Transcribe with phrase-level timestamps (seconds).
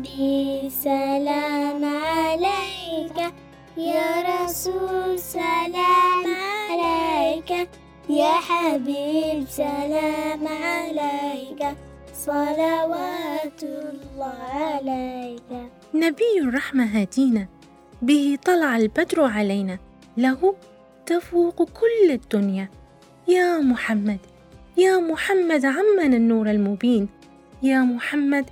[0.00, 3.18] محمدي سلام عليك.
[3.76, 7.68] يا رسول سلام عليك.
[8.08, 11.76] يا حبيب سلام عليك.
[12.14, 15.50] صلوات الله عليك.
[15.94, 17.46] نبي الرحمة هدينا
[18.02, 19.78] به طلع البدر علينا.
[20.16, 20.54] له
[21.06, 22.68] تفوق كل الدنيا.
[23.28, 24.18] يا محمد
[24.76, 27.08] يا محمد عمنا النور المبين.
[27.62, 28.46] يا محمد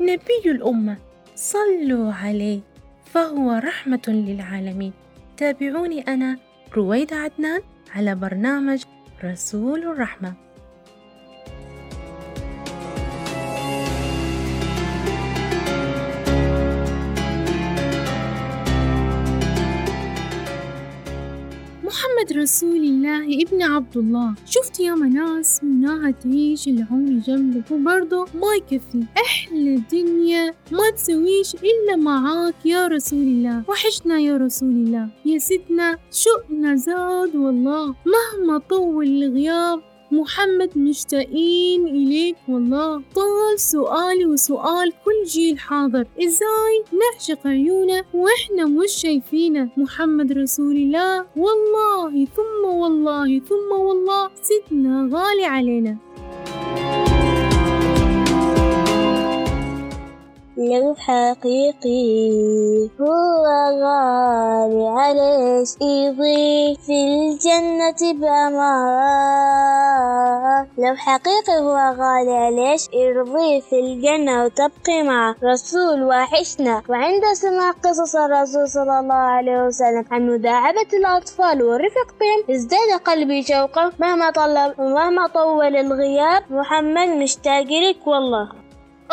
[0.00, 0.96] نبي الأمة
[1.34, 2.60] صلوا عليه
[3.04, 4.92] فهو رحمة للعالمين.
[5.36, 6.38] تابعوني أنا
[6.76, 7.60] رويدة عدنان
[7.94, 8.82] على برنامج
[9.24, 10.43] رسول الرحمة.
[21.94, 28.54] محمد رسول الله ابن عبد الله شفت يا ناس مناها تعيش العمر جنبك وبرضه ما
[28.56, 29.04] يكفي.
[29.26, 33.62] أحلى دنيا ما تسويش إلا معاك يا رسول الله.
[33.68, 35.08] وحشنا يا رسول الله.
[35.24, 37.94] يا ستنا شوقنا زاد والله.
[38.14, 39.80] مهما طول الغياب
[40.20, 43.02] محمد مشتاقين إليك والله.
[43.14, 46.04] طال سؤالي وسؤال كل جيل حاضر.
[46.24, 55.08] إزاي نعشق عيونه وإحنا مش شايفينه؟ محمد رسول الله والله ثم والله ثم والله سيدنا
[55.12, 55.96] غالي علينا.
[61.06, 62.90] حقيقي.
[63.00, 63.44] هو
[63.82, 68.64] غالي عليش يضيف في الجنة بأمان
[70.78, 78.16] لو حقيقي هو غالي عليش يرضي في الجنة وتبقي مع رسول واحشنا وعند سماع قصص
[78.16, 84.80] الرسول صلى الله عليه وسلم عن مداعبة الأطفال والرفق بهم ازداد قلبي شوقا مهما طلب
[84.80, 86.42] ومهما طول الغياب.
[86.50, 88.63] محمد مشتاق لك والله.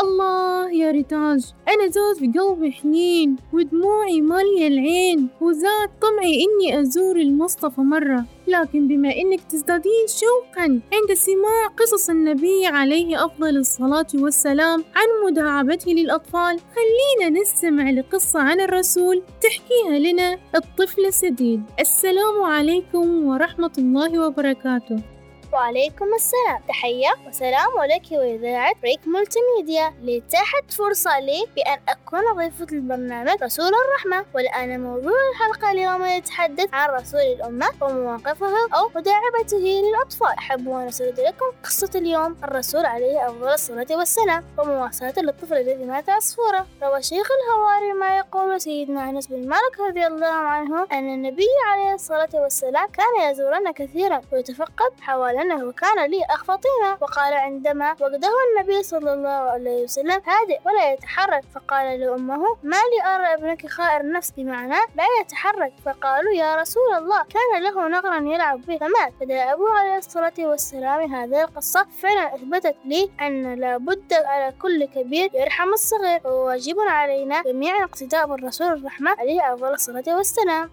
[0.02, 7.16] الله يا ريتاج أنا زاد في قلبي حنين ودموعي مالية العين وزاد طمعي إني أزور
[7.16, 8.26] المصطفى مرة.
[8.48, 15.92] لكن بما إنك تزدادين شوقا عند سماع قصص النبي عليه أفضل الصلاة والسلام عن مداعبته
[15.92, 25.11] للأطفال خلينا نستمع لقصة عن الرسول تحكيها لنا الطفلة سديد السلام عليكم ورحمة الله وبركاته.
[25.54, 26.62] وعليكم السلام.
[26.67, 33.72] تحية وسلام لك وإذاعة ريك مولتي ميديا لتحت فرصة لي بأن أكون ضيفة البرنامج رسول
[33.86, 34.26] الرحمة.
[34.36, 40.36] والآن موضوع الحلقة اليوم يتحدث عن رسول الأمة ومواقفه أو مداعبته للأطفال.
[40.38, 42.38] أحب أن أسرد لكم قصة اليوم.
[42.44, 46.66] الرسول عليه أفضل الصلاة والسلام ومواصلة للطفل الذي مات عصفورا.
[46.84, 51.94] روى شيخ الهواري ما يقول سيدنا أنس بن مالك رضي الله عنه أن النبي عليه
[51.94, 58.32] الصلاة والسلام كان يزورنا كثيرا ويتفقد حوالي أنه كان لي أخ فطيمة وقال عندما وقده
[58.50, 64.12] النبي صلى الله عليه وسلم هادئ ولا يتحرك فقال لأمه ما لي أرى ابنك خائر
[64.12, 65.74] نفس بمعنى لا يتحرك.
[65.86, 68.78] فقالوا يا رسول الله كان له نغرا يلعب به.
[68.78, 69.14] فمات.
[69.20, 71.88] فدا أبوه عليه الصلاة والسلام هذه القصة.
[72.00, 78.68] فعلا أثبتت لي أن لابد على كل كبير يرحم الصغير وواجب علينا جميعا اقتداء بالرسول
[78.68, 80.70] الرحمة عليه أفضل الصلاة والسلام.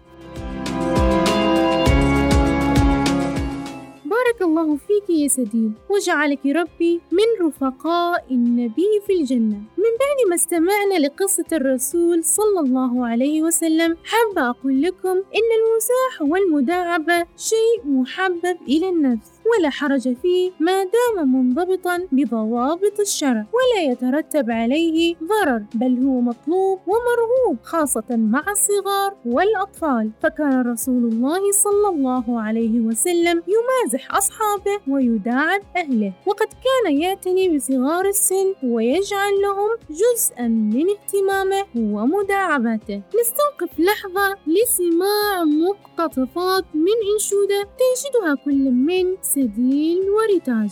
[4.61, 5.73] الله فيك يا سديد.
[5.89, 9.55] وجعلك ربي من رفقاء النبي في الجنة.
[9.55, 16.21] من بعد ما استمعنا لقصة الرسول صلى الله عليه وسلم حابة أقول لكم إن المزاح
[16.21, 19.31] والمداعبة شيء محبب إلى النفس.
[19.49, 26.79] ولا حرج فيه ما دام منضبطا بضوابط الشرع ولا يترتب عليه ضرر بل هو مطلوب
[26.87, 30.11] ومرغوب خاصة مع الصغار والأطفال.
[30.23, 36.13] فكان رسول الله صلى الله عليه وسلم يمازح أصحابه ويداعب أهله.
[36.25, 46.65] وقد كان يعتني بصغار السن ويجعل لهم جزءا من اهتمامه ومداعبته نستوقف لحظة لسماع مقتطفات
[46.73, 50.71] من أنشودة تنشدها كل من سديل وريتاج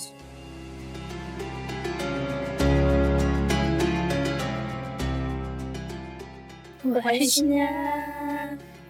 [6.86, 7.70] وحشنا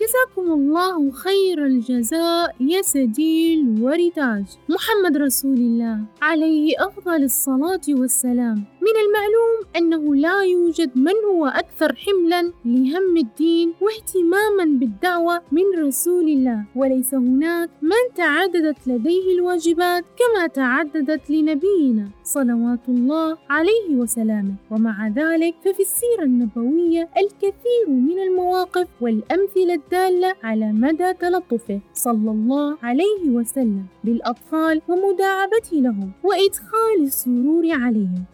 [0.00, 8.64] جزاكم الله خير الجزاء يا سديل وريتاج محمد رسول الله عليه أفضل الصلاة والسلام.
[8.86, 16.28] من المعلوم أنه لا يوجد من هو أكثر حملا لهم الدين واهتماما بالدعوة من رسول
[16.28, 24.54] الله وليس هناك من تعددت لديه الواجبات كما تعددت لنبينا صلوات الله عليه وسلامه.
[24.70, 32.78] ومع ذلك ففي السيرة النبوية الكثير من المواقف والأمثلة الدالة على مدى تلطفه صلى الله
[32.82, 38.24] عليه وسلم بالأطفال ومداعبته لهم وإدخال السرور عليهم.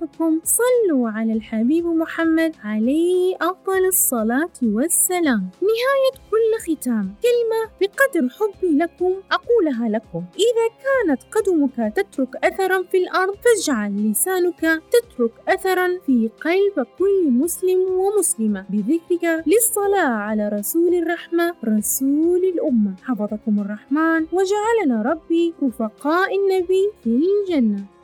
[0.00, 5.50] جميعكم صلوا على الحبيب محمد عليه أفضل الصلاة والسلام.
[5.62, 7.14] نهاية كل ختام.
[7.22, 10.24] كلمة بقدر حبي لكم أقولها لكم.
[10.36, 17.80] إذا كانت قدمك تترك أثرا في الأرض فاجعل لسانك تترك أثرا في قلب كل مسلم
[17.80, 18.64] ومسلمة.
[18.70, 22.94] بذكرك للصلاة على رسول الرحمة رسول الأمة.
[23.02, 27.95] حفظكم الرحمن وجعلنا ربي رفقاء النبي في الجنة.